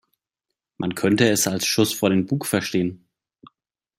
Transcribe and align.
Man 0.77 0.95
könnte 0.95 1.29
es 1.29 1.45
als 1.45 1.67
Schuss 1.67 1.93
vor 1.93 2.09
den 2.09 2.25
Bug 2.25 2.47
verstehen. 2.47 3.05